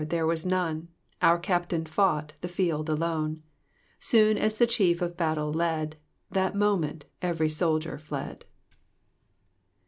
[0.09, 0.87] there was none;'
[1.21, 3.43] Our Cuptaln fought the field alone.
[4.11, 5.95] «Soon as the chief to battle led,
[6.31, 8.45] That moment every soldier fled."